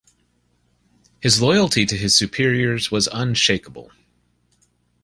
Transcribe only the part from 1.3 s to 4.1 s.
loyalty to his superiors was unshakable.